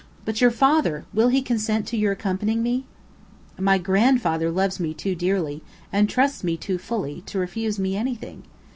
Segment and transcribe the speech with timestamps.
[0.25, 2.85] But your father will he consent to your accompanying me?"
[3.59, 5.61] "My grandfather loves me too dearly,
[5.93, 8.41] and trusts me too fully, to refuse me anything.